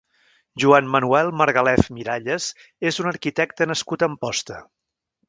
Joan 0.61 0.87
Manuel 0.93 1.27
Margalef 1.41 1.89
Miralles 1.97 2.47
és 2.93 2.99
un 3.05 3.11
arquitecte 3.13 3.69
nascut 3.73 4.07
a 4.07 4.11
Amposta. 4.13 4.59